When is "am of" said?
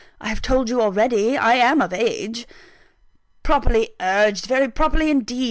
1.57-1.93